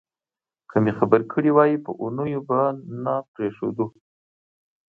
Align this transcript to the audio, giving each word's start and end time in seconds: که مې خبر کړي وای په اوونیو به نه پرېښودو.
که 0.69 0.77
مې 0.83 0.91
خبر 0.99 1.21
کړي 1.31 1.51
وای 1.53 1.71
په 1.85 1.91
اوونیو 2.01 2.41
به 2.49 2.59
نه 3.03 3.15
پرېښودو. 3.33 3.85